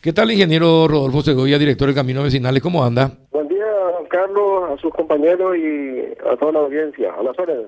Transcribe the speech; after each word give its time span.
¿Qué 0.00 0.12
tal, 0.12 0.30
ingeniero 0.30 0.86
Rodolfo 0.86 1.22
Segovia, 1.22 1.58
director 1.58 1.88
de 1.88 1.94
Caminos 1.94 2.24
Vecinales? 2.24 2.62
¿Cómo 2.62 2.84
anda? 2.84 3.10
Buen 3.32 3.48
día, 3.48 3.64
Carlos, 4.08 4.70
a 4.70 4.80
sus 4.80 4.92
compañeros 4.92 5.56
y 5.56 6.00
a 6.28 6.36
toda 6.36 6.52
la 6.52 6.58
audiencia, 6.60 7.12
a 7.18 7.22
las 7.22 7.38
órdenes. 7.38 7.66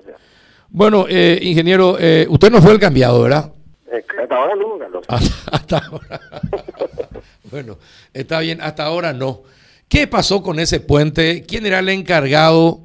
Bueno, 0.69 1.05
eh, 1.09 1.39
ingeniero, 1.41 1.97
eh, 1.99 2.27
usted 2.29 2.51
no 2.51 2.61
fue 2.61 2.71
el 2.71 2.79
cambiado, 2.79 3.21
¿verdad? 3.23 3.51
Eh, 3.91 4.03
hasta 4.21 4.35
ahora 4.35 4.55
no, 4.55 4.77
Carlos. 4.77 5.03
Hasta, 5.07 5.51
hasta 5.51 5.77
ahora. 5.79 6.21
bueno, 7.51 7.77
está 8.13 8.39
bien, 8.39 8.61
hasta 8.61 8.85
ahora 8.85 9.11
no. 9.11 9.41
¿Qué 9.89 10.07
pasó 10.07 10.43
con 10.43 10.59
ese 10.59 10.79
puente? 10.79 11.43
¿Quién 11.47 11.65
era 11.65 11.79
el 11.79 11.89
encargado? 11.89 12.81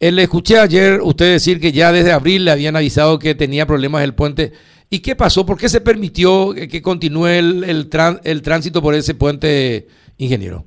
Eh, 0.00 0.12
le 0.12 0.22
escuché 0.22 0.58
ayer 0.58 1.00
usted 1.02 1.32
decir 1.32 1.60
que 1.60 1.72
ya 1.72 1.90
desde 1.90 2.12
abril 2.12 2.44
le 2.44 2.52
habían 2.52 2.76
avisado 2.76 3.18
que 3.18 3.34
tenía 3.34 3.66
problemas 3.66 4.04
el 4.04 4.14
puente. 4.14 4.52
¿Y 4.94 5.02
qué 5.02 5.16
pasó? 5.16 5.44
¿Por 5.44 5.58
qué 5.58 5.68
se 5.68 5.80
permitió 5.80 6.54
que 6.54 6.80
continúe 6.80 7.26
el, 7.26 7.64
el, 7.64 7.88
el 8.22 8.42
tránsito 8.42 8.80
por 8.80 8.94
ese 8.94 9.16
puente, 9.16 9.88
ingeniero? 10.18 10.62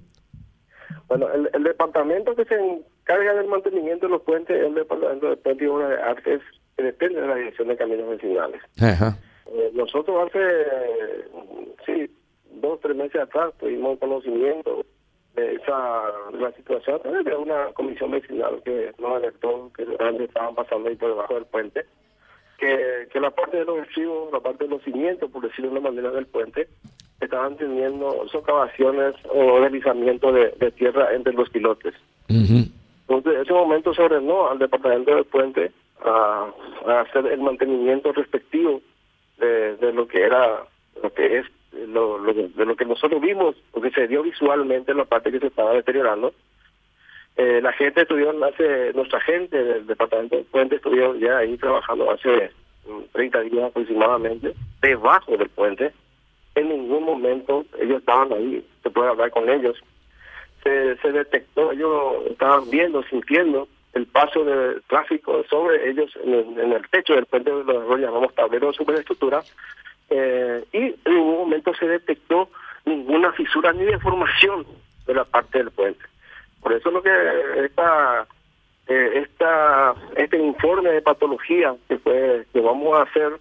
Bueno, 1.07 1.31
el, 1.31 1.49
el 1.53 1.63
departamento 1.63 2.35
que 2.35 2.43
se 2.43 2.55
encarga 2.55 3.35
del 3.35 3.47
mantenimiento 3.47 4.07
de 4.07 4.11
los 4.11 4.21
puentes 4.23 4.57
es 4.57 4.65
el 4.65 4.75
departamento 4.75 5.29
de 5.29 5.37
puentes 5.37 5.65
y 5.65 5.69
obras 5.69 5.91
de 5.91 5.95
artes 5.95 6.41
que 6.75 6.83
depende 6.83 7.21
de 7.21 7.27
la 7.27 7.35
dirección 7.35 7.69
de 7.69 7.77
caminos 7.77 8.09
vecinales. 8.09 8.61
Ajá. 8.81 9.17
Eh, 9.45 9.71
nosotros 9.73 10.27
hace, 10.27 10.39
eh, 10.41 11.25
sí, 11.85 12.11
dos, 12.59 12.81
tres 12.81 12.97
meses 12.97 13.21
atrás 13.21 13.53
tuvimos 13.61 13.97
conocimiento 13.97 14.85
de 15.37 15.55
esa 15.55 16.03
de 16.33 16.39
la 16.39 16.51
situación 16.51 16.97
a 16.97 16.99
través 16.99 17.23
de 17.23 17.33
una 17.33 17.67
comisión 17.67 18.11
vecinal 18.11 18.61
que 18.65 18.91
nos 18.99 19.15
alertó 19.15 19.71
que 19.73 19.85
realmente 19.85 20.25
estaban 20.25 20.53
pasando 20.53 20.89
ahí 20.89 20.97
por 20.97 21.11
debajo 21.11 21.35
del 21.35 21.45
puente, 21.45 21.85
que, 22.57 23.07
que 23.11 23.19
la 23.19 23.31
parte 23.31 23.57
de 23.57 23.65
los 23.65 23.79
estribos, 23.79 24.31
la 24.31 24.39
parte 24.39 24.63
de 24.65 24.69
los 24.71 24.81
cimientos, 24.83 25.29
por 25.31 25.43
decirlo 25.43 25.71
de 25.71 25.79
una 25.79 25.89
manera, 25.89 26.11
del 26.11 26.25
puente, 26.25 26.67
estaban 27.21 27.57
teniendo 27.57 28.27
socavaciones 28.29 29.15
o 29.29 29.59
deslizamiento 29.61 30.31
de, 30.31 30.51
de 30.59 30.71
tierra 30.71 31.13
entre 31.13 31.33
los 31.33 31.49
pilotes. 31.49 31.93
Entonces, 32.29 33.35
en 33.35 33.41
ese 33.41 33.53
momento 33.53 33.93
se 33.93 34.01
ordenó 34.01 34.49
al 34.49 34.59
departamento 34.59 35.15
del 35.15 35.25
puente 35.25 35.71
a, 36.03 36.49
a 36.85 36.99
hacer 37.01 37.25
el 37.27 37.39
mantenimiento 37.39 38.11
respectivo 38.11 38.81
de, 39.39 39.77
de 39.77 39.93
lo 39.93 40.07
que 40.07 40.23
era, 40.23 40.63
lo 41.01 41.13
que 41.13 41.39
es, 41.39 41.45
lo, 41.87 42.19
de 42.21 42.65
lo 42.65 42.75
que 42.75 42.85
nosotros 42.85 43.21
vimos, 43.21 43.55
porque 43.71 43.91
se 43.91 44.07
dio 44.07 44.23
visualmente 44.23 44.93
la 44.93 45.05
parte 45.05 45.31
que 45.31 45.39
se 45.39 45.47
estaba 45.47 45.73
deteriorando. 45.73 46.33
Eh, 47.37 47.59
la 47.61 47.71
gente 47.73 48.01
estuvieron 48.01 48.43
hace, 48.43 48.93
nuestra 48.93 49.21
gente 49.21 49.63
del 49.63 49.85
departamento 49.85 50.35
del 50.35 50.45
puente 50.45 50.75
estuvieron 50.77 51.19
ya 51.19 51.37
ahí 51.37 51.55
trabajando 51.57 52.11
hace 52.11 52.51
mm, 52.87 53.01
30 53.13 53.41
días 53.41 53.65
aproximadamente, 53.65 54.53
debajo 54.81 55.37
del 55.37 55.49
puente. 55.49 55.93
En 56.55 56.69
ningún 56.69 57.03
momento 57.03 57.65
ellos 57.79 57.99
estaban 57.99 58.33
ahí, 58.33 58.65
se 58.81 58.89
puede 58.89 59.09
hablar 59.09 59.29
con 59.29 59.49
ellos 59.49 59.81
se, 61.01 61.11
detectó, 61.11 61.71
ellos 61.71 62.25
estaban 62.29 62.69
viendo, 62.69 63.03
sintiendo 63.03 63.67
el 63.93 64.05
paso 64.07 64.43
de 64.43 64.81
tráfico 64.87 65.43
sobre 65.49 65.89
ellos 65.89 66.11
en 66.23 66.71
el, 66.71 66.87
techo 66.89 67.13
del 67.15 67.25
puente, 67.25 67.49
lo, 67.49 67.63
lo 67.63 67.97
llamamos 67.97 68.33
tablero 68.35 68.67
de 68.67 68.73
superestructura, 68.73 69.43
eh, 70.09 70.63
y 70.71 70.77
en 70.77 70.95
ningún 71.05 71.37
momento 71.37 71.73
se 71.73 71.87
detectó 71.87 72.49
ninguna 72.85 73.31
fisura 73.33 73.73
ni 73.73 73.85
deformación 73.85 74.65
de 75.05 75.13
la 75.13 75.25
parte 75.25 75.57
del 75.57 75.71
puente. 75.71 76.03
Por 76.61 76.73
eso 76.73 76.91
lo 76.91 77.01
que 77.01 77.11
esta, 77.63 78.27
eh, 78.87 79.23
esta, 79.23 79.95
este 80.15 80.37
informe 80.37 80.91
de 80.91 81.01
patología 81.01 81.75
que, 81.87 81.97
fue, 81.97 82.45
que 82.51 82.59
vamos 82.59 82.97
a 82.97 83.03
hacer 83.03 83.33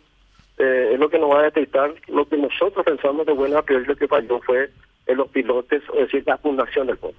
eh, 0.58 0.90
es 0.94 0.98
lo 0.98 1.10
que 1.10 1.18
nos 1.18 1.30
va 1.30 1.40
a 1.40 1.44
detectar 1.44 1.94
lo 2.08 2.26
que 2.26 2.36
nosotros 2.36 2.84
pensamos 2.84 3.26
de 3.26 3.32
buena 3.32 3.62
priori 3.62 3.84
lo 3.84 3.96
que 3.96 4.08
falló 4.08 4.40
fue 4.40 4.70
en 5.06 5.16
los 5.16 5.28
pilotes, 5.28 5.82
es 5.94 6.00
decir, 6.00 6.24
la 6.26 6.38
fundación 6.38 6.86
del 6.86 6.96
puente. 6.96 7.18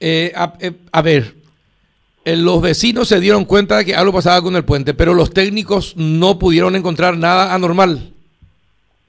Eh, 0.00 0.32
a, 0.34 0.54
eh, 0.60 0.72
a 0.90 1.02
ver, 1.02 1.34
los 2.24 2.62
vecinos 2.62 3.08
se 3.08 3.20
dieron 3.20 3.44
cuenta 3.44 3.78
de 3.78 3.84
que 3.84 3.94
algo 3.94 4.12
pasaba 4.12 4.40
con 4.42 4.56
el 4.56 4.64
puente, 4.64 4.94
pero 4.94 5.12
los 5.14 5.32
técnicos 5.32 5.96
no 5.96 6.38
pudieron 6.38 6.76
encontrar 6.76 7.16
nada 7.16 7.54
anormal. 7.54 8.11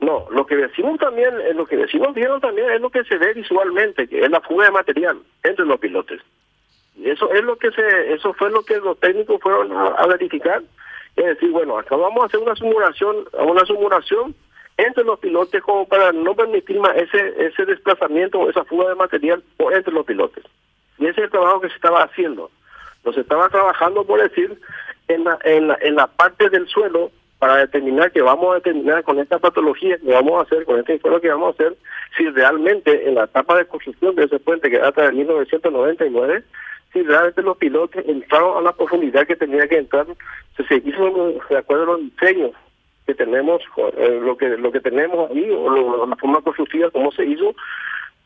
No, 0.03 0.28
lo 0.31 0.46
que 0.46 0.58
decimos 0.58 1.00
también, 1.00 1.34
eh, 1.40 1.53
lo 1.53 1.66
que 1.66 1.78
decimos 1.78 2.14
vieron 2.14 2.41
también 2.41 2.69
es 2.72 2.81
lo 2.81 2.90
que 2.90 3.06
se 3.06 3.18
ve 3.18 3.34
visualmente, 3.34 4.06
que 4.06 4.19
es 4.19 4.30
la 4.30 4.41
fuga 4.41 4.66
de 4.66 4.72
material 4.72 5.18
entre 5.44 5.66
los 5.66 5.80
pilotes. 5.80 6.19
Eso 7.02 7.31
es 7.31 7.41
lo 7.41 7.56
que 7.56 7.72
se, 7.72 8.14
eso 8.14 8.34
fue 8.34 8.52
lo 8.52 8.64
que 8.64 8.78
los 8.80 9.00
técnicos 9.00 9.40
fueron 9.41 9.72
a, 9.72 10.06
verificar. 10.08 10.62
Es 11.16 11.25
decir, 11.25 11.52
bueno, 11.52 11.78
acá 11.78 11.96
vamos 11.96 12.22
a 12.22 12.25
hacer 12.25 12.41
una 12.41 12.53
simulación, 12.56 13.25
una 13.40 13.66
simulación 13.66 14.36
entre 14.75 15.06
los 15.06 15.19
pilotes 15.19 15.62
como 15.62 15.88
para 15.88 16.12
no 16.12 16.35
permitir 16.35 16.80
más 16.81 16.97
ese, 16.97 17.46
ese 17.46 17.66
desplazamiento 17.66 18.40
o 18.40 18.50
esa 18.50 18.66
fuga 18.66 18.90
de 18.90 18.96
material 18.96 19.41
entre 19.72 19.94
los 19.94 20.06
pilotes. 20.06 20.44
Y 20.97 21.06
ese 21.06 21.22
es 21.22 21.25
el 21.25 21.31
trabajo 21.31 21.62
que 21.62 21.70
se 21.70 21.75
estaba 21.75 22.03
haciendo. 22.03 22.52
Nos 23.06 23.18
estaba 23.18 23.47
trabajando, 23.47 24.03
por 24.03 24.22
decir, 24.22 24.59
en 25.08 25.24
la, 25.24 25.40
en 25.46 25.70
la, 25.70 25.78
en 25.80 25.96
la 25.96 26.08
parte 26.08 26.50
del 26.50 26.68
suelo 26.68 27.09
para 27.44 27.58
determinar 27.58 28.09
que 28.14 28.22
vamos 28.22 28.52
a 28.54 28.56
determinar 28.56 29.04
con 29.04 29.20
esta 29.20 29.38
patología 29.38 29.98
que 29.98 30.14
vamos 30.14 30.40
a 30.40 30.44
hacer, 30.44 30.64
con 30.64 30.80
este 30.80 30.94
informe 30.94 31.20
que 31.20 31.28
vamos 31.28 31.48
a 31.48 31.52
hacer, 31.52 31.76
si 32.16 32.30
realmente 32.30 33.06
en 33.06 33.16
la 33.16 33.26
etapa 33.26 33.58
de 33.58 33.66
construcción 33.66 34.16
de 34.16 34.24
ese 34.24 34.40
puente 34.40 34.70
que 34.72 34.78
data 34.80 35.02
de 35.02 35.12
1999, 35.12 36.42
si 36.94 37.03
realmente 37.03 37.42
los 37.42 37.58
pilotos 37.58 38.02
entraron 38.08 38.59
a 38.59 38.62
la 38.62 38.72
profundidad 38.72 39.28
que 39.28 39.36
tenía 39.36 39.68
que 39.68 39.78
entrar, 39.78 40.06
si 40.56 40.64
se 40.64 40.76
hizo 40.76 41.34
de 41.50 41.58
acuerdo 41.58 41.84
a 41.84 41.98
los 41.98 42.02
diseños 42.02 42.52
que 43.06 43.14
tenemos, 43.14 43.62
eh, 43.98 44.20
lo 44.24 44.38
que 44.38 44.48
lo 44.58 44.72
que 44.72 44.80
tenemos 44.80 45.30
ahí, 45.30 45.50
o 45.52 45.70
lo- 45.70 46.06
la 46.08 46.16
forma 46.16 46.40
constructiva, 46.40 46.92
cómo 46.92 47.12
se 47.12 47.26
hizo, 47.26 47.53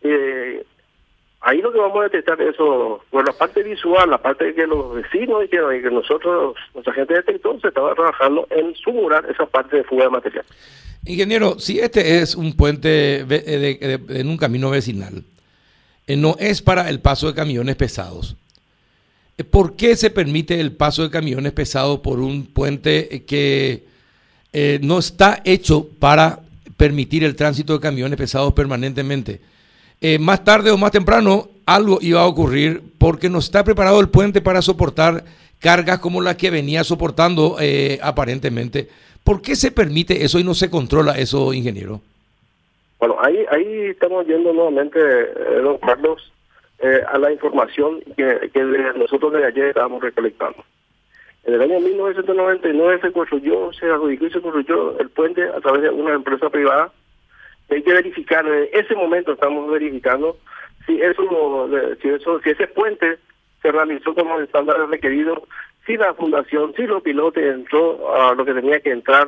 eh, 0.04 0.64
ahí 1.42 1.62
lo 1.62 1.72
que 1.72 1.80
vamos 1.80 2.00
a 2.00 2.04
detectar 2.04 2.42
es 2.42 2.56
eso, 2.56 3.04
por 3.10 3.26
la 3.26 3.34
parte 3.34 3.64
visual, 3.64 4.10
la 4.10 4.18
parte 4.22 4.54
que 4.54 4.68
los 4.68 4.96
vecinos 4.96 5.46
y 5.46 5.50
que, 5.50 5.58
nosotros, 5.92 6.56
nuestra 6.74 6.94
gente 6.94 7.14
detectó, 7.14 7.60
se 7.60 7.68
estaba 7.70 7.94
trabajando 7.96 8.48
en 8.50 8.76
sumurar 8.76 9.26
esa 9.30 9.46
parte 9.46 9.78
de 9.78 9.84
fuga 9.84 10.06
de 10.06 10.10
material. 10.10 10.46
Ingeniero, 11.06 11.58
si 11.60 11.80
este 11.80 12.20
es 12.20 12.36
un 12.36 12.54
puente 12.58 13.18
eh, 13.20 13.24
de- 13.26 13.98
de- 14.08 14.20
en 14.20 14.28
un 14.30 14.38
camino 14.38 14.70
vecinal, 14.70 15.24
eh, 16.08 16.16
no 16.18 16.36
es 16.40 16.62
para 16.62 16.90
el 16.90 17.00
paso 17.00 17.28
de 17.28 17.34
camiones 17.36 17.76
pesados. 17.76 18.36
Eh, 19.38 19.44
¿Por 19.44 19.76
qué 19.76 19.96
se 19.96 20.10
permite 20.10 20.60
el 20.60 20.72
paso 20.74 21.04
de 21.04 21.10
camiones 21.10 21.54
pesados 21.54 22.00
por 22.00 22.20
un 22.20 22.46
puente 22.48 23.24
que 23.26 23.86
no 24.82 24.98
está 24.98 25.40
hecho 25.46 25.88
para 26.00 26.40
permitir 26.78 27.24
el 27.24 27.36
tránsito 27.36 27.74
de 27.74 27.80
camiones 27.80 28.18
pesados 28.18 28.54
permanentemente? 28.54 29.40
Eh, 30.02 30.20
más 30.20 30.44
tarde 30.44 30.72
o 30.72 30.78
más 30.78 30.92
temprano 30.92 31.48
algo 31.66 31.98
iba 32.02 32.22
a 32.22 32.28
ocurrir 32.28 32.82
porque 33.00 33.30
no 33.30 33.40
está 33.40 33.64
preparado 33.64 34.00
el 34.00 34.10
puente 34.10 34.42
para 34.42 34.62
soportar 34.62 35.24
cargas 35.60 36.00
como 36.00 36.22
la 36.22 36.38
que 36.38 36.52
venía 36.52 36.84
soportando 36.84 37.58
eh, 37.60 38.00
aparentemente. 38.02 38.88
¿Por 39.24 39.42
qué 39.42 39.56
se 39.56 39.72
permite 39.72 40.24
eso 40.24 40.40
y 40.40 40.44
no 40.44 40.54
se 40.54 40.70
controla 40.70 41.14
eso, 41.18 41.52
ingeniero? 41.54 42.00
Bueno, 43.00 43.18
ahí 43.22 43.38
ahí 43.52 43.88
estamos 43.90 44.26
yendo 44.28 44.54
nuevamente, 44.54 45.00
eh, 45.00 45.60
don 45.62 45.78
Carlos, 45.80 46.32
eh, 46.80 47.02
a 47.12 47.18
la 47.18 47.32
información 47.32 48.00
que, 48.16 48.50
que 48.54 48.64
de- 48.64 48.94
nosotros 48.98 49.34
desde 49.34 49.48
ayer 49.48 49.66
estábamos 49.68 50.02
recolectando. 50.02 50.64
En 51.44 51.54
el 51.56 51.62
año 51.62 51.80
1999 51.80 53.00
se 53.02 53.12
construyó, 53.12 53.72
se 53.74 53.88
adjudicó 53.88 54.26
y 54.28 54.32
se 54.32 54.42
construyó 54.42 55.00
el 55.00 55.10
puente 55.10 55.44
a 55.44 55.60
través 55.60 55.82
de 55.82 55.90
una 55.90 56.14
empresa 56.14 56.50
privada. 56.50 56.92
Hay 57.70 57.84
que 57.84 57.94
verificar, 57.94 58.46
en 58.48 58.70
ese 58.72 58.96
momento 58.96 59.34
estamos 59.34 59.70
verificando 59.72 60.38
si 60.86 61.02
eso, 61.02 61.70
si 62.02 62.10
eso, 62.10 62.40
si 62.42 62.50
ese 62.52 62.68
puente 62.68 63.18
se 63.62 63.72
realizó 63.72 64.14
como 64.16 64.38
el 64.38 64.46
estándar 64.46 64.78
requerido, 64.90 65.44
si 65.86 65.98
la 65.98 66.14
fundación, 66.14 66.74
si 66.76 66.84
los 66.88 67.02
pilotos 67.04 67.44
entró 67.44 68.14
a 68.16 68.34
lo 68.36 68.46
que 68.46 68.54
tenía 68.54 68.80
que 68.80 68.92
entrar, 68.92 69.28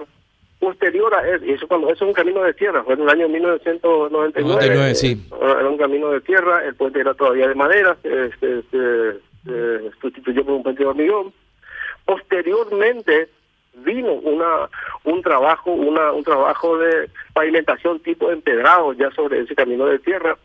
posterior 0.60 1.14
a 1.16 1.28
eso, 1.28 1.46
y 1.46 1.52
eso 1.52 1.68
cuando 1.68 1.88
eso 1.92 2.04
es 2.06 2.10
un 2.10 2.14
camino 2.14 2.42
de 2.44 2.54
tierra, 2.54 2.84
fue 2.84 2.94
en 2.94 3.02
el 3.02 3.10
año 3.10 3.28
1999. 3.30 4.48
99, 4.50 4.96
sí. 4.96 5.18
eh, 5.32 5.36
Era 5.60 5.70
un 5.70 5.78
camino 5.78 6.10
de 6.12 6.22
tierra, 6.22 6.64
el 6.66 6.76
puente 6.76 7.00
era 7.00 7.14
todavía 7.14 7.48
de 7.48 7.56
madera, 7.56 7.98
se, 8.04 8.30
se- 8.38 8.62
se- 8.64 9.14
se 9.46 9.92
sustituyó 10.02 10.44
por 10.46 10.56
un 10.56 10.64
puente 10.64 10.84
de 10.84 10.90
hormigón. 10.90 11.34
Posteriormente 12.06 13.30
vino 13.74 14.14
una 14.14 14.70
un 15.04 15.22
trabajo 15.22 15.72
una 15.72 16.12
un 16.12 16.24
trabajo 16.24 16.78
de 16.78 17.10
pavimentación 17.34 18.00
tipo 18.00 18.32
empedrado 18.32 18.94
ya 18.94 19.10
sobre 19.12 19.42
ese 19.42 19.56
camino 19.56 19.86
de 19.86 20.00
tierra 20.00 20.38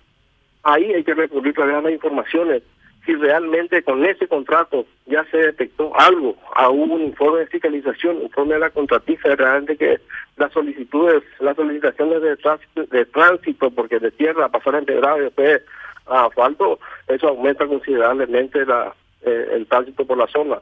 ahí 0.62 0.92
hay 0.92 1.04
que 1.04 1.14
recurrir 1.14 1.58
a 1.60 1.66
las 1.66 1.92
informaciones 1.92 2.62
si 3.04 3.14
realmente 3.14 3.82
con 3.82 4.04
ese 4.04 4.26
contrato 4.26 4.86
ya 5.06 5.24
se 5.30 5.36
detectó 5.36 5.92
algo, 5.94 6.36
a 6.54 6.70
un 6.70 7.02
informe 7.02 7.40
de 7.40 7.46
fiscalización, 7.48 8.22
informe 8.22 8.54
de 8.54 8.60
la 8.60 8.70
contratista, 8.70 9.34
realmente 9.36 9.76
que 9.76 10.00
las 10.36 10.52
solicitudes, 10.52 11.22
las 11.40 11.54
solicitaciones 11.56 12.22
de 12.22 12.36
tránsito, 12.36 12.84
de 12.84 13.04
tránsito 13.06 13.70
porque 13.70 13.98
de 13.98 14.10
tierra 14.10 14.48
pasar 14.48 14.76
a 14.76 14.78
empedrado 14.78 15.18
y 15.18 15.24
después 15.24 15.62
asfalto, 16.06 16.78
eso 17.08 17.28
aumenta 17.28 17.66
considerablemente 17.66 18.64
la, 18.64 18.94
eh, 19.22 19.48
el 19.52 19.66
tránsito 19.66 20.06
por 20.06 20.18
la 20.18 20.26
zona. 20.26 20.58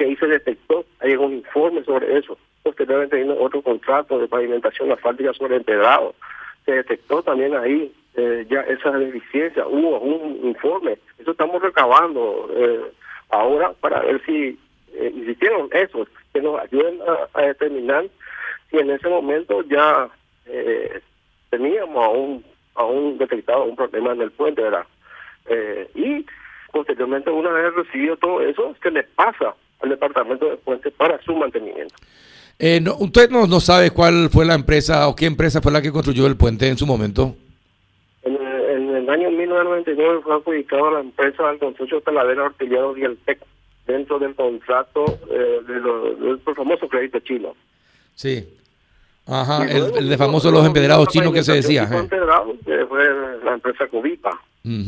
Que 0.00 0.06
ahí 0.06 0.16
se 0.16 0.28
detectó, 0.28 0.86
hay 1.00 1.14
un 1.14 1.34
informe 1.34 1.84
sobre 1.84 2.16
eso. 2.16 2.38
Posteriormente 2.62 3.18
vino 3.18 3.34
otro 3.38 3.60
contrato 3.60 4.18
de 4.18 4.28
pavimentación 4.28 4.90
asfáltica 4.90 5.34
sobre 5.34 5.56
empedrado. 5.56 6.14
se 6.64 6.72
detectó 6.72 7.22
también 7.22 7.54
ahí 7.54 7.92
eh, 8.16 8.46
ya 8.48 8.60
esa 8.62 8.92
deficiencia, 8.92 9.66
hubo 9.66 10.00
un 10.00 10.40
informe, 10.42 10.96
eso 11.18 11.32
estamos 11.32 11.60
recabando 11.60 12.48
eh, 12.56 12.80
ahora 13.28 13.74
para 13.78 14.00
ver 14.00 14.24
si 14.24 14.58
eh, 14.94 15.12
existieron 15.18 15.68
esos 15.72 16.08
que 16.32 16.40
nos 16.40 16.58
ayuden 16.60 16.98
a, 17.34 17.42
determinar 17.42 18.06
si 18.70 18.78
en 18.78 18.88
ese 18.88 19.06
momento 19.06 19.62
ya 19.64 20.08
eh, 20.46 21.02
teníamos 21.50 22.02
aún, 22.02 22.44
aún 22.74 23.18
detectado 23.18 23.64
un 23.64 23.76
problema 23.76 24.12
en 24.12 24.22
el 24.22 24.30
puente, 24.30 24.62
¿verdad? 24.62 24.86
y 25.94 26.24
posteriormente, 26.72 27.28
una 27.30 27.50
vez 27.50 27.74
recibido 27.74 28.16
todo 28.16 28.40
eso, 28.40 28.74
se 28.82 28.90
le 28.90 29.02
pasa 29.02 29.54
al 29.82 29.88
departamento 29.88 30.46
de 30.46 30.56
puente 30.56 30.90
para 30.90 31.20
su 31.22 31.34
mantenimiento. 31.34 31.94
¿Usted 32.98 33.30
no, 33.30 33.46
no 33.46 33.58
sabe 33.60 33.90
cuál 33.90 34.28
fue 34.30 34.44
la 34.44 34.54
empresa 34.54 35.08
o 35.08 35.16
qué 35.16 35.24
empresa 35.24 35.62
fue 35.62 35.72
la 35.72 35.80
que 35.80 35.92
construyó 35.92 36.26
el 36.26 36.36
puente 36.36 36.68
en 36.68 36.76
su 36.76 36.86
momento? 36.86 37.34
En, 38.22 38.36
el 38.36 39.08
año 39.08 39.30
1999 39.30 40.20
fue 40.22 40.34
adjudicado 40.34 40.88
a 40.88 40.92
la 40.92 41.00
empresa 41.00 41.48
del 41.48 41.58
consorcio 41.58 42.02
Talavera 42.02 42.46
Artillero 42.46 42.96
y 42.98 43.04
el 43.04 43.16
TEC 43.16 43.40
dentro 43.86 44.18
del 44.18 44.34
contrato 44.34 45.18
eh, 45.30 45.60
del 45.66 46.38
famoso 46.54 46.86
crédito 46.86 47.18
chino. 47.20 47.56
Sí. 48.14 48.46
Ajá, 49.26 49.64
el, 49.64 50.08
de 50.08 50.18
famoso 50.18 50.50
los 50.50 50.66
empedrados 50.66 51.08
chinos 51.08 51.32
que 51.32 51.42
se 51.42 51.54
decía. 51.54 51.88
Que 51.88 52.86
fue 52.86 53.08
la 53.42 53.54
empresa 53.54 53.86
Cubipa. 53.86 54.38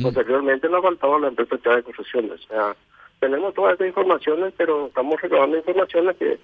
Posteriormente 0.03 0.69
nos 0.69 0.83
faltaba 0.83 1.19
la 1.21 1.29
empresa 1.29 1.57
de 1.57 1.83
Construcciones. 1.83 2.41
O 2.45 2.49
sea, 2.49 2.77
tenemos 3.23 3.55
todas 3.55 3.75
estas 3.75 3.87
informaciones, 3.87 4.53
pero 4.57 4.89
estamos 4.89 5.21
recabando 5.21 5.57
informaciones 5.57 6.17
que, 6.17 6.41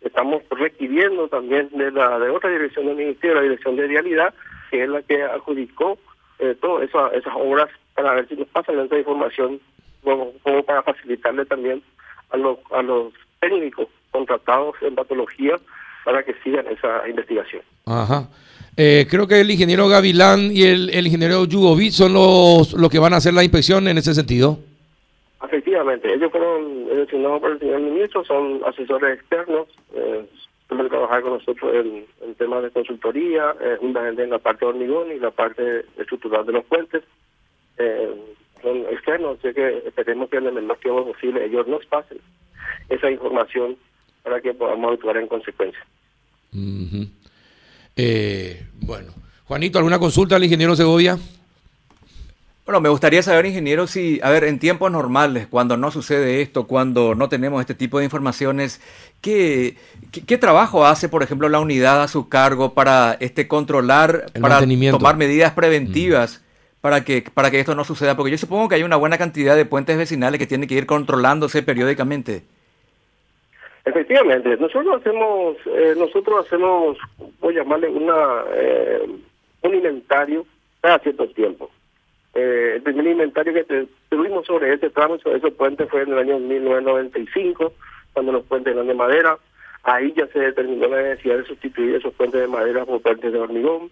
estamos 0.00 0.42
requiriendo 0.50 1.28
también 1.28 1.68
de 1.70 1.92
la 1.92 2.18
de 2.18 2.30
otra 2.30 2.50
dirección 2.50 2.86
del 2.86 2.96
Ministerio, 2.96 3.36
la 3.36 3.42
Dirección 3.42 3.76
de 3.76 3.86
Vialidad, 3.86 4.34
que 4.70 4.82
es 4.82 4.88
la 4.88 5.02
que 5.02 5.22
adjudicó 5.22 5.98
eh, 6.40 6.56
todas 6.60 6.84
esas 6.84 7.32
obras 7.36 7.68
para 7.94 8.14
ver 8.14 8.28
si 8.28 8.34
nos 8.34 8.48
pasan 8.48 8.80
esa 8.80 8.98
información 8.98 9.60
como, 10.02 10.32
como 10.42 10.62
para 10.64 10.82
facilitarle 10.82 11.44
también 11.44 11.82
a 12.30 12.36
los, 12.36 12.58
a 12.72 12.82
los 12.82 13.12
técnicos 13.40 13.86
contratados 14.10 14.74
en 14.80 14.96
patología 14.96 15.56
para 16.04 16.24
que 16.24 16.34
sigan 16.42 16.66
esa 16.66 17.08
investigación. 17.08 17.62
Ajá. 17.86 18.28
Eh, 18.76 19.06
creo 19.08 19.28
que 19.28 19.40
el 19.40 19.50
ingeniero 19.50 19.88
Gavilán 19.88 20.50
y 20.52 20.62
el, 20.62 20.90
el 20.90 21.06
ingeniero 21.06 21.44
Yugovic 21.44 21.92
son 21.92 22.14
los, 22.14 22.72
los 22.72 22.90
que 22.90 22.98
van 22.98 23.12
a 23.12 23.18
hacer 23.18 23.34
la 23.34 23.44
inspección 23.44 23.86
en 23.86 23.98
ese 23.98 24.14
sentido. 24.14 24.58
Efectivamente, 25.42 26.12
ellos 26.12 26.30
fueron 26.30 26.86
designados 26.86 27.40
por 27.40 27.52
el 27.52 27.58
señor 27.58 27.80
ministro, 27.80 28.24
son 28.24 28.60
asesores 28.66 29.18
externos, 29.18 29.68
eh, 29.94 30.26
suelen 30.68 30.88
trabajar 30.88 31.22
con 31.22 31.32
nosotros 31.32 31.74
en, 31.74 32.04
en 32.20 32.34
temas 32.34 32.62
de 32.62 32.70
consultoría, 32.70 33.54
eh, 33.60 33.76
juntamente 33.80 34.22
en 34.22 34.30
la 34.30 34.38
parte 34.38 34.64
de 34.64 34.70
hormigón 34.70 35.10
y 35.10 35.18
la 35.18 35.30
parte 35.30 35.86
estructural 35.96 36.44
de 36.44 36.52
los 36.52 36.64
puentes. 36.64 37.02
Eh, 37.78 38.14
son 38.62 38.76
externos, 38.90 39.38
así 39.38 39.54
que 39.54 39.82
esperemos 39.86 40.28
que 40.28 40.36
en 40.36 40.46
el 40.46 40.52
menor 40.52 40.76
tiempo 40.78 41.06
posible 41.06 41.44
ellos 41.44 41.66
nos 41.66 41.84
pasen 41.86 42.18
esa 42.90 43.10
información 43.10 43.76
para 44.22 44.40
que 44.40 44.52
podamos 44.52 44.92
actuar 44.92 45.16
en 45.16 45.26
consecuencia. 45.26 45.80
eh, 47.96 48.66
bueno, 48.82 49.12
Juanito, 49.44 49.78
¿alguna 49.78 49.98
consulta 49.98 50.36
al 50.36 50.44
ingeniero 50.44 50.76
Segovia? 50.76 51.18
Bueno, 52.70 52.82
me 52.82 52.88
gustaría 52.88 53.20
saber, 53.20 53.46
ingeniero, 53.46 53.88
si, 53.88 54.20
a 54.22 54.30
ver, 54.30 54.44
en 54.44 54.60
tiempos 54.60 54.92
normales, 54.92 55.48
cuando 55.48 55.76
no 55.76 55.90
sucede 55.90 56.40
esto, 56.40 56.68
cuando 56.68 57.16
no 57.16 57.28
tenemos 57.28 57.60
este 57.60 57.74
tipo 57.74 57.98
de 57.98 58.04
informaciones, 58.04 58.80
¿qué, 59.20 59.74
qué, 60.24 60.38
trabajo 60.38 60.86
hace, 60.86 61.08
por 61.08 61.24
ejemplo, 61.24 61.48
la 61.48 61.58
unidad 61.58 62.00
a 62.00 62.06
su 62.06 62.28
cargo 62.28 62.72
para 62.72 63.16
este 63.18 63.48
controlar, 63.48 64.26
para 64.40 64.60
tomar 64.92 65.16
medidas 65.16 65.52
preventivas? 65.52 66.46
para 66.80 67.02
que, 67.02 67.24
para 67.34 67.50
que 67.50 67.58
esto 67.58 67.74
no 67.74 67.82
suceda? 67.82 68.16
Porque 68.16 68.30
yo 68.30 68.38
supongo 68.38 68.68
que 68.68 68.76
hay 68.76 68.84
una 68.84 68.94
buena 68.94 69.18
cantidad 69.18 69.56
de 69.56 69.64
puentes 69.64 69.98
vecinales 69.98 70.38
que 70.38 70.46
tienen 70.46 70.68
que 70.68 70.76
ir 70.76 70.86
controlándose 70.86 71.64
periódicamente. 71.64 72.44
Efectivamente, 73.84 74.56
nosotros 74.58 75.00
hacemos, 75.00 75.56
eh, 75.66 75.94
nosotros 75.98 76.46
hacemos, 76.46 76.96
voy 77.40 77.56
a 77.56 77.64
llamarle 77.64 77.88
una, 77.88 78.44
eh, 78.54 79.10
un 79.62 79.74
inventario 79.74 80.46
cada 80.80 81.00
cierto 81.00 81.26
tiempo. 81.30 81.68
Eh, 82.34 82.74
el 82.76 82.82
primer 82.82 83.06
inventario 83.06 83.52
que 83.52 83.86
tuvimos 84.08 84.46
sobre 84.46 84.72
ese 84.72 84.90
tramo, 84.90 85.18
sobre 85.18 85.38
ese 85.38 85.50
puente, 85.50 85.86
fue 85.86 86.02
en 86.02 86.12
el 86.12 86.18
año 86.18 86.38
1995, 86.38 87.72
cuando 88.12 88.32
los 88.32 88.44
puentes 88.44 88.72
eran 88.72 88.86
de 88.86 88.94
madera. 88.94 89.36
Ahí 89.82 90.12
ya 90.16 90.26
se 90.28 90.38
determinó 90.38 90.88
la 90.88 91.02
necesidad 91.02 91.38
de 91.38 91.44
sustituir 91.44 91.96
esos 91.96 92.14
puentes 92.14 92.40
de 92.40 92.46
madera 92.46 92.84
por 92.84 93.00
puentes 93.00 93.32
de 93.32 93.38
hormigón. 93.38 93.90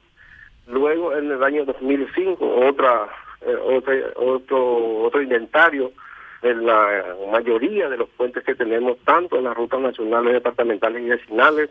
Luego, 0.67 1.17
en 1.17 1.31
el 1.31 1.43
año 1.43 1.65
2005, 1.65 2.47
otra, 2.69 3.09
eh, 3.41 3.55
otra 3.55 3.95
otro, 4.17 5.03
otro 5.03 5.23
inventario 5.23 5.93
de 6.43 6.55
la 6.55 7.17
mayoría 7.33 7.89
de 7.89 7.97
los 7.97 8.09
puentes 8.11 8.45
que 8.45 8.55
tenemos, 8.55 8.99
tanto 8.99 9.39
en 9.39 9.45
las 9.45 9.57
rutas 9.57 9.81
nacionales, 9.81 10.35
departamentales 10.35 11.03
y 11.03 11.09
vecinales. 11.09 11.71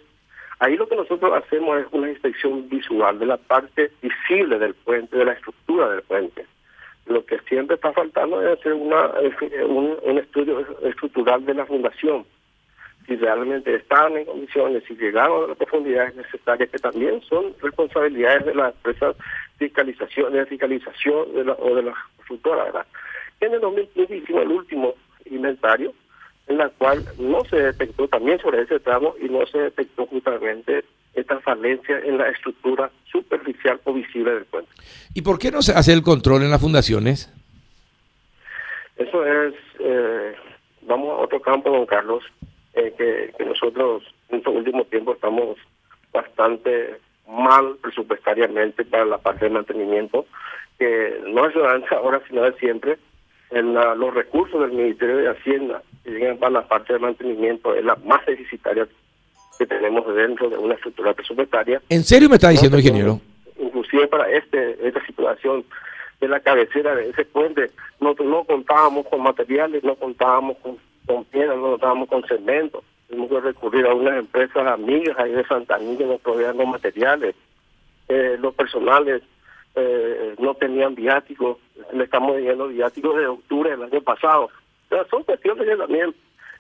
Ahí 0.60 0.76
lo 0.76 0.88
que 0.90 0.96
nosotros 0.96 1.32
hacemos 1.34 1.80
es 1.80 1.86
una 1.92 2.10
inspección 2.10 2.68
visual 2.68 3.20
de 3.20 3.28
la 3.28 3.38
parte 3.38 3.92
visible 4.02 4.58
del 4.58 4.74
puente, 4.74 5.16
de 5.16 5.26
la 5.26 5.34
estructura 5.34 5.90
del 5.90 6.02
puente. 6.02 6.46
Lo 7.08 7.26
que 7.26 7.40
siempre 7.48 7.76
está 7.76 7.94
faltando 7.94 8.42
es 8.42 8.60
hacer 8.60 8.74
una, 8.74 9.12
un, 9.68 9.98
un 10.04 10.18
estudio 10.18 10.66
estructural 10.84 11.46
de 11.46 11.54
la 11.54 11.66
fundación 11.66 12.26
si 13.08 13.16
realmente 13.16 13.74
están 13.74 14.18
en 14.18 14.26
condiciones, 14.26 14.84
si 14.86 14.94
llegaron 14.96 15.46
a 15.46 15.48
las 15.48 15.58
profundidades 15.58 16.16
necesarias, 16.16 16.70
que 16.70 16.78
también 16.78 17.22
son 17.22 17.54
responsabilidades 17.62 18.46
de 18.46 18.54
las 18.56 18.76
empresas 18.76 19.16
fiscalización, 19.58 20.34
de 20.34 20.46
fiscalización 20.46 21.34
de 21.34 21.46
la, 21.46 21.54
o 21.54 21.74
de 21.74 21.84
la 21.84 21.94
constructora. 22.18 22.66
¿verdad? 22.66 22.86
En 23.40 23.54
el 23.54 23.62
2015 23.62 24.18
hicimos 24.18 24.44
el 24.44 24.52
último 24.52 24.94
inventario, 25.26 25.94
en 26.48 26.58
la 26.58 26.70
cual 26.70 27.04
no 27.18 27.46
se 27.46 27.58
detectó 27.58 28.10
también 28.10 28.40
sobre 28.40 28.62
ese 28.62 28.80
tramo 28.80 29.16
y 29.22 29.30
no 29.30 29.46
se 29.48 29.58
detectó 29.58 30.06
justamente 30.08 30.84
esta 31.22 31.40
falencia 31.40 32.00
en 32.00 32.18
la 32.18 32.30
estructura 32.30 32.92
superficial 33.12 33.80
o 33.84 33.94
visible 33.94 34.32
del 34.34 34.46
puente. 34.46 34.72
¿Y 35.14 35.22
por 35.22 35.40
qué 35.40 35.52
no 35.52 35.62
se 35.62 35.74
hace 35.74 35.94
el 35.94 36.04
control 36.04 36.44
en 36.44 36.52
las 36.52 36.62
fundaciones? 36.62 37.34
Eso 38.96 39.26
es, 39.26 39.54
eh, 39.80 40.36
vamos 40.84 41.10
a 41.10 41.24
otro 41.24 41.42
campo, 41.42 41.70
don 41.70 41.86
Carlos. 41.86 42.24
Eh, 42.74 42.94
que, 42.98 43.44
nosotros 43.44 44.04
en 44.30 44.38
estos 44.38 44.56
últimos 44.56 44.88
tiempos 44.90 45.16
estamos 45.16 45.58
bastante 46.14 47.00
mal 47.28 47.76
presupuestariamente 47.82 48.86
para 48.86 49.06
la 49.06 49.18
parte 49.18 49.46
de 49.46 49.52
mantenimiento, 49.52 50.28
que 50.78 51.20
no 51.28 51.48
es 51.48 51.54
solamente 51.54 51.96
ahora, 51.96 52.22
sino 52.28 52.44
de 52.44 52.54
siempre. 52.60 52.98
En 53.50 53.74
los 53.74 54.14
recursos 54.14 54.60
del 54.60 54.74
Ministerio 54.74 55.18
de 55.18 55.30
Hacienda 55.30 55.82
que 56.04 56.12
llegan 56.12 56.38
para 56.38 56.52
la 56.52 56.68
parte 56.68 56.94
de 56.94 57.00
mantenimiento 57.00 57.74
es 57.74 57.84
la 57.84 57.96
más 57.96 58.26
deficitaria 58.26 58.88
que 59.58 59.66
tenemos 59.66 60.14
dentro 60.16 60.50
de 60.50 60.58
una 60.58 60.76
estructura 60.76 61.14
presupuestaria. 61.14 61.82
¿En 61.90 62.04
serio 62.04 62.30
me 62.30 62.36
está 62.36 62.50
diciendo, 62.50 62.78
ingeniero? 62.78 63.20
Inclusive 63.60 64.08
para 64.08 64.30
este 64.32 64.88
esta 64.88 65.06
situación 65.06 65.64
de 66.20 66.28
la 66.28 66.40
cabecera 66.40 66.96
de 66.96 67.10
ese 67.10 67.26
puente, 67.26 67.72
nosotros 68.00 68.28
no 68.28 68.44
contábamos 68.44 69.08
con 69.08 69.22
materiales, 69.22 69.84
no 69.84 69.96
contábamos 69.96 70.58
con 70.58 70.78
con 71.08 71.24
piedra, 71.26 71.56
no 71.56 71.76
estábamos 71.76 72.10
con 72.10 72.24
cemento. 72.24 72.84
Tuvimos 73.08 73.30
que 73.30 73.40
recurrir 73.40 73.86
a 73.88 73.96
unas 73.96 74.18
empresas 74.18 74.68
amigas 74.68 75.18
ahí 75.18 75.32
de 75.32 75.46
Santa 75.46 75.76
Anita 75.76 76.04
que 76.04 76.06
nos 76.06 76.22
proveían 76.22 76.58
los 76.58 76.68
materiales. 76.68 77.36
Eh, 78.10 78.38
los 78.40 78.54
personales 78.54 79.24
eh, 79.76 80.36
no 80.38 80.54
tenían 80.56 80.94
viáticos, 80.94 81.58
le 81.94 82.04
estamos 82.04 82.38
diciendo 82.38 82.68
viáticos 82.68 83.16
de 83.16 83.28
octubre 83.28 83.72
del 83.72 83.84
año 83.84 84.02
pasado. 84.02 84.50
son 85.10 85.24
cuestiones 85.24 85.66
que 85.66 85.76
también 85.76 86.14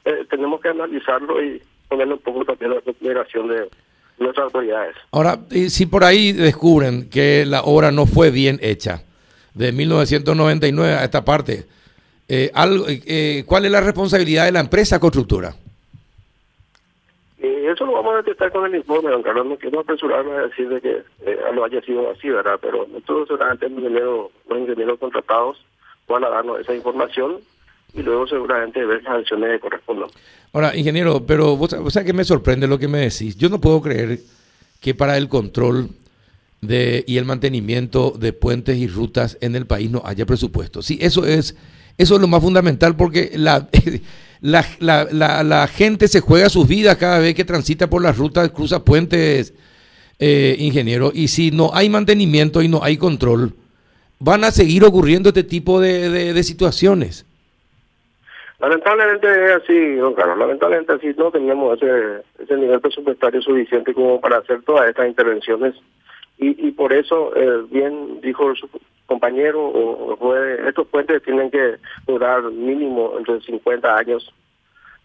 eh, 0.06 0.26
tenemos 0.30 0.62
que 0.62 0.70
analizarlo 0.70 1.44
y 1.44 1.62
ponerle 1.88 2.14
un 2.14 2.20
poco 2.20 2.46
también 2.46 2.72
la 2.72 2.82
consideración 2.82 3.48
de 3.48 3.70
nuestras 4.20 4.46
autoridades. 4.46 4.96
Ahora, 5.12 5.40
si 5.70 5.86
por 5.86 6.04
ahí 6.04 6.32
descubren 6.34 7.10
que 7.10 7.46
la 7.46 7.62
obra 7.62 7.92
no 7.92 8.06
fue 8.06 8.32
bien 8.32 8.60
hecha, 8.62 9.04
de 9.54 9.72
1999 9.72 10.94
a 10.94 11.04
esta 11.04 11.26
parte, 11.26 11.66
eh, 12.30 12.52
algo, 12.54 12.88
eh, 12.88 13.02
eh, 13.06 13.44
¿Cuál 13.46 13.66
es 13.66 13.72
la 13.72 13.82
responsabilidad 13.82 14.46
de 14.46 14.52
la 14.52 14.60
empresa 14.60 15.00
constructora? 15.00 15.56
Eh, 17.40 17.72
eso 17.74 17.86
lo 17.86 17.94
vamos 17.94 18.14
a 18.14 18.18
detectar 18.18 18.52
con 18.52 18.66
el 18.66 18.76
informe, 18.76 19.12
don 19.12 19.24
Carlos. 19.24 19.46
No 19.46 19.56
quiero 19.56 19.80
apresurarme 19.80 20.34
a 20.34 20.48
decir 20.48 20.68
de 20.68 20.82
que 20.82 21.04
no 21.54 21.64
haya 21.64 21.82
sido 21.82 22.12
así, 22.12 22.30
¿verdad? 22.30 22.60
Pero 22.62 22.86
nosotros 22.88 23.28
seguramente 23.30 23.70
los 23.70 24.30
ingenieros 24.50 25.00
contratados 25.00 25.58
van 26.08 26.26
a 26.26 26.30
darnos 26.30 26.60
esa 26.60 26.76
información 26.76 27.38
y 27.98 28.04
luego 28.04 28.28
seguramente 28.28 28.86
ver 28.86 29.04
las 29.04 29.16
acciones 29.20 29.50
que 29.52 29.60
correspondan. 29.60 30.10
Ahora, 30.54 30.76
ingeniero, 30.76 31.26
pero 31.26 31.58
vos, 31.58 31.76
vos 31.80 31.94
sabés 31.94 32.06
que 32.06 32.14
me 32.14 32.24
sorprende 32.24 32.68
lo 32.68 32.80
que 32.80 32.88
me 32.88 33.00
decís. 33.00 33.36
Yo 33.36 33.50
no 33.50 33.60
puedo 33.60 33.82
creer 33.82 34.20
que 34.80 34.94
para 34.94 35.18
el 35.18 35.28
control 35.28 35.90
de, 36.62 37.04
y 37.08 37.18
el 37.18 37.26
mantenimiento 37.26 38.12
de 38.12 38.34
puentes 38.34 38.78
y 38.78 38.88
rutas 38.88 39.38
en 39.42 39.56
el 39.56 39.66
país 39.66 39.90
no 39.92 40.04
haya 40.06 40.26
presupuesto. 40.26 40.82
Sí, 40.82 40.98
eso 41.02 41.26
es 41.26 41.56
eso 41.98 42.16
es 42.16 42.22
lo 42.22 42.28
más 42.28 42.44
fundamental 42.44 42.96
porque 42.96 43.32
la, 43.36 43.68
la, 44.42 44.66
la, 44.80 45.44
la, 45.44 45.68
gente 45.68 46.08
se 46.08 46.20
juega 46.20 46.50
sus 46.50 46.68
vidas 46.68 46.98
cada 46.98 47.18
vez 47.18 47.34
que 47.34 47.44
transita 47.44 47.90
por 47.90 48.04
las 48.04 48.18
rutas, 48.18 48.52
cruza 48.52 48.84
puentes. 48.86 49.54
eh, 50.20 50.56
ingeniero, 50.60 51.12
y 51.14 51.28
si 51.28 51.52
no 51.52 51.72
hay 51.74 51.90
mantenimiento 51.90 52.62
y 52.62 52.68
no 52.68 52.84
hay 52.84 52.98
control, 52.98 53.56
van 54.20 54.44
a 54.44 54.52
seguir 54.52 54.84
ocurriendo 54.84 55.30
este 55.30 55.44
tipo 55.44 55.80
de, 55.80 56.34
de 56.34 56.44
situaciones. 56.44 57.27
Lamentablemente 58.60 59.28
es 59.28 59.52
así, 59.62 59.96
don 59.96 60.16
Carlos, 60.16 60.38
lamentablemente 60.38 60.94
así 60.94 61.14
no 61.16 61.32
tenemos 61.32 61.78
ese, 61.78 62.24
ese 62.40 62.58
nivel 62.58 62.82
presupuestario 62.82 63.42
suficiente 63.42 63.94
como 63.94 64.20
para 64.20 64.38
hacer 64.38 64.64
todas 64.64 64.90
estas 64.90 65.08
intervenciones 65.08 65.76
y, 66.38 66.68
y 66.68 66.72
por 66.72 66.94
eso, 66.94 67.36
eh, 67.36 67.64
bien 67.70 68.22
dijo 68.22 68.56
su 68.56 68.70
compañero, 69.06 69.66
o, 69.66 70.36
estos 70.68 70.88
puentes 70.88 71.24
tienen 71.24 71.50
que 71.50 71.78
durar 72.06 72.44
mínimo 72.44 73.14
entre 73.18 73.42
50 73.42 73.98
años. 73.98 74.32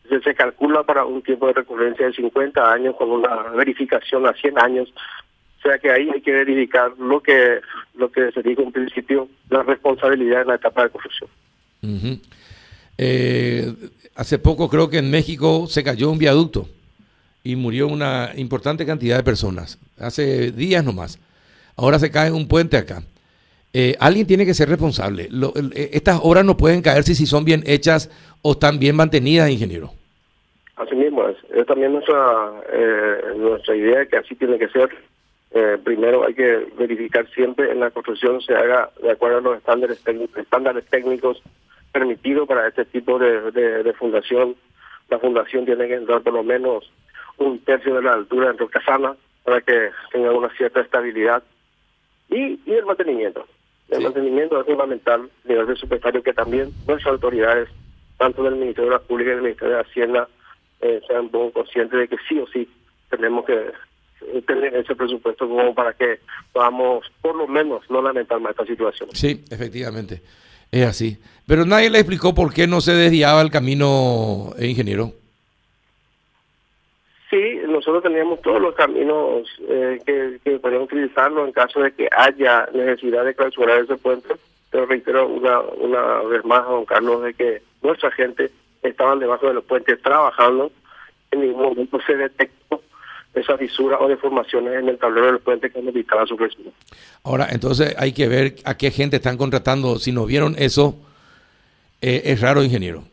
Se, 0.08 0.20
se 0.20 0.34
calcula 0.34 0.82
para 0.82 1.04
un 1.04 1.22
tiempo 1.22 1.46
de 1.46 1.54
recurrencia 1.54 2.06
de 2.06 2.12
50 2.12 2.72
años 2.72 2.96
con 2.96 3.10
una 3.10 3.50
verificación 3.54 4.26
a 4.26 4.34
100 4.34 4.58
años. 4.58 4.92
O 5.58 5.62
sea 5.62 5.78
que 5.78 5.90
ahí 5.90 6.10
hay 6.10 6.20
que 6.20 6.32
verificar 6.32 6.92
lo 6.98 7.20
que 7.20 7.60
lo 7.94 8.10
que 8.10 8.32
se 8.32 8.42
dijo 8.42 8.62
en 8.62 8.72
principio, 8.72 9.28
la 9.48 9.62
responsabilidad 9.62 10.42
en 10.42 10.48
la 10.48 10.56
etapa 10.56 10.82
de 10.82 10.90
construcción. 10.90 11.30
Eh, 12.98 13.72
hace 14.14 14.38
poco 14.38 14.68
creo 14.68 14.90
que 14.90 14.98
en 14.98 15.10
México 15.10 15.66
se 15.66 15.82
cayó 15.82 16.10
un 16.10 16.18
viaducto 16.18 16.68
y 17.42 17.56
murió 17.56 17.88
una 17.88 18.30
importante 18.36 18.86
cantidad 18.86 19.16
de 19.16 19.24
personas, 19.24 19.78
hace 19.98 20.52
días 20.52 20.84
nomás. 20.84 21.18
Ahora 21.76 21.98
se 21.98 22.10
cae 22.10 22.30
un 22.30 22.46
puente 22.46 22.76
acá. 22.76 23.02
Eh, 23.72 23.96
alguien 23.98 24.26
tiene 24.26 24.44
que 24.44 24.52
ser 24.52 24.68
responsable. 24.68 25.28
Eh, 25.74 25.90
estas 25.94 26.20
obras 26.22 26.44
no 26.44 26.56
pueden 26.56 26.82
caerse 26.82 27.14
si 27.14 27.24
son 27.26 27.44
bien 27.44 27.62
hechas 27.66 28.10
o 28.42 28.52
están 28.52 28.78
bien 28.78 28.94
mantenidas, 28.94 29.50
ingeniero. 29.50 29.90
Así 30.76 30.94
mismo 30.94 31.26
es. 31.28 31.36
Es 31.54 31.66
también 31.66 31.92
nuestra, 31.92 32.52
nuestra 33.36 33.74
idea 33.74 34.00
de 34.00 34.08
que 34.08 34.18
así 34.18 34.34
tiene 34.34 34.58
que 34.58 34.68
ser. 34.68 34.90
primero 35.82 36.26
hay 36.26 36.34
que 36.34 36.66
verificar 36.78 37.26
siempre 37.30 37.72
en 37.72 37.80
la 37.80 37.90
construcción 37.90 38.40
se 38.42 38.54
haga 38.54 38.90
de 39.02 39.10
acuerdo 39.10 39.38
a 39.38 39.40
los 39.40 39.56
estándares 39.58 40.02
estándares 40.36 40.84
técnicos 40.86 41.42
permitido 41.92 42.46
para 42.46 42.68
este 42.68 42.84
tipo 42.86 43.18
de, 43.18 43.50
de, 43.52 43.92
fundación. 43.94 44.56
La 45.10 45.18
fundación 45.18 45.64
tiene 45.64 45.86
que 45.88 45.94
entrar 45.94 46.22
por 46.22 46.32
lo 46.32 46.42
menos 46.42 46.90
un 47.36 47.58
tercio 47.60 47.94
de 47.94 48.02
la 48.02 48.14
altura 48.14 48.52
de 48.52 48.66
casana 48.68 49.14
para 49.44 49.60
que 49.60 49.90
tenga 50.10 50.32
una 50.32 50.48
cierta 50.56 50.80
estabilidad. 50.80 51.42
Y, 52.30 52.60
y 52.64 52.72
el 52.72 52.86
mantenimiento. 52.86 53.46
El 53.90 54.02
mantenimiento 54.02 54.58
es 54.58 54.66
fundamental 54.66 55.28
a 55.44 55.48
nivel 55.48 55.66
presupuestario 55.66 56.22
que 56.22 56.32
también 56.32 56.70
nuestras 56.86 57.12
autoridades, 57.12 57.68
tanto 58.16 58.42
del 58.42 58.56
Ministerio 58.56 58.90
de 58.90 58.96
la 58.96 59.02
Pública 59.02 59.30
y 59.30 59.34
del 59.34 59.42
Ministerio 59.42 59.76
de 59.76 59.82
Hacienda, 59.82 60.28
eh, 60.80 61.00
sean 61.06 61.28
conscientes 61.28 61.98
de 61.98 62.08
que 62.08 62.16
sí 62.28 62.38
o 62.38 62.46
sí 62.46 62.68
tenemos 63.10 63.44
que 63.44 63.52
eh, 63.54 64.42
tener 64.46 64.74
ese 64.74 64.94
presupuesto 64.94 65.46
como 65.46 65.74
para 65.74 65.92
que 65.92 66.20
podamos 66.52 67.04
por 67.20 67.36
lo 67.36 67.46
menos 67.46 67.88
no 67.90 68.00
lamentar 68.00 68.40
más 68.40 68.52
esta 68.52 68.66
situación. 68.66 69.10
Sí, 69.12 69.44
efectivamente. 69.50 70.22
Es 70.72 70.86
así. 70.86 71.18
Pero 71.46 71.66
nadie 71.66 71.90
le 71.90 71.98
explicó 71.98 72.34
por 72.34 72.52
qué 72.52 72.66
no 72.66 72.80
se 72.80 72.92
desviaba 72.92 73.42
el 73.42 73.50
camino, 73.50 74.54
eh, 74.58 74.66
ingeniero. 74.68 75.12
Sí, 77.28 77.60
nosotros 77.66 78.02
teníamos 78.02 78.40
todos 78.40 78.60
los 78.60 78.74
caminos 78.74 79.46
eh, 79.68 80.00
que, 80.04 80.38
que 80.42 80.58
podíamos 80.58 80.86
utilizarlo 80.86 81.44
en 81.44 81.52
caso 81.52 81.80
de 81.80 81.92
que 81.92 82.08
haya 82.10 82.66
necesidad 82.74 83.24
de 83.24 83.34
clausurar 83.34 83.80
ese 83.80 83.96
puente. 83.96 84.28
Pero 84.70 84.86
reitero 84.86 85.28
una, 85.28 85.60
una 85.60 86.22
vez 86.22 86.44
más, 86.44 86.66
don 86.66 86.86
Carlos, 86.86 87.22
de 87.22 87.34
que 87.34 87.62
nuestra 87.82 88.10
gente 88.10 88.50
estaban 88.82 89.18
debajo 89.18 89.46
de 89.46 89.54
los 89.54 89.64
puentes 89.64 90.00
trabajando. 90.00 90.72
En 91.30 91.40
ningún 91.40 91.62
momento 91.62 91.98
se 92.06 92.16
detectó 92.16 92.61
esa 93.34 93.56
fisura 93.56 93.98
o 93.98 94.08
deformaciones 94.08 94.74
en 94.74 94.88
el 94.88 94.98
tablero 94.98 95.26
del 95.26 95.38
puente 95.38 95.70
que 95.70 95.80
necesitaba 95.80 96.26
su 96.26 96.36
presión. 96.36 96.72
Ahora, 97.24 97.48
entonces 97.50 97.94
hay 97.98 98.12
que 98.12 98.28
ver 98.28 98.56
a 98.64 98.76
qué 98.76 98.90
gente 98.90 99.16
están 99.16 99.38
contratando. 99.38 99.98
Si 99.98 100.12
no 100.12 100.26
vieron 100.26 100.54
eso, 100.58 100.96
eh, 102.00 102.22
es 102.26 102.40
raro, 102.40 102.62
ingeniero. 102.62 103.04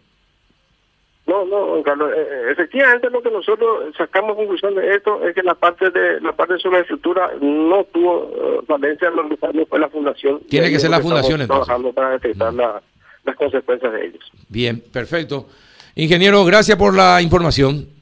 No, 1.26 1.46
no, 1.46 1.82
Carlos, 1.84 2.12
eh, 2.12 2.22
eh, 2.22 2.52
efectivamente 2.52 3.10
lo 3.10 3.22
que 3.22 3.30
nosotros 3.30 3.96
sacamos 3.96 4.36
conclusión 4.36 4.74
de 4.76 4.96
esto 4.96 5.26
es 5.26 5.36
que 5.36 5.44
la 5.44 5.54
parte 5.54 5.92
de 5.92 6.20
la 6.22 6.32
parte 6.34 6.56
de 6.56 6.60
su 6.60 6.76
estructura 6.76 7.32
no 7.40 7.84
tuvo 7.86 8.64
valencia, 8.68 9.12
lo 9.12 9.30
que 9.30 9.38
fue 9.38 9.80
la 9.80 9.90
fundación. 9.90 10.42
Tiene 10.50 10.72
que 10.72 10.80
ser 10.80 10.90
la 10.90 11.00
fundación 11.00 11.42
entonces. 11.42 11.68
Trabajando 11.68 11.94
para 11.94 12.10
detectar 12.12 12.52
las 12.54 13.36
consecuencias 13.36 13.94
de 13.94 14.08
ellos. 14.08 14.32
Bien, 14.50 14.82
perfecto. 14.92 15.46
Ingeniero, 15.96 16.44
gracias 16.46 16.78
por 16.78 16.96
la 16.96 17.22
información. 17.22 17.99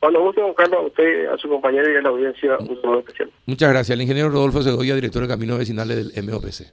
Cuando 0.00 0.22
guste, 0.22 0.40
don 0.40 0.54
Carlos, 0.54 0.80
a 0.80 0.86
usted, 0.86 1.26
a 1.26 1.36
su 1.36 1.48
compañero 1.48 1.92
y 1.92 1.96
a 1.96 2.00
la 2.00 2.08
audiencia, 2.08 2.56
un 2.58 2.80
saludo 2.80 3.00
especial. 3.00 3.30
Muchas 3.44 3.68
gracias. 3.68 3.94
El 3.94 4.00
ingeniero 4.00 4.30
Rodolfo 4.30 4.62
Segovia, 4.62 4.94
director 4.94 5.22
de 5.22 5.28
Caminos 5.28 5.58
Vecinales 5.58 6.14
del 6.14 6.24
MOPC. 6.24 6.72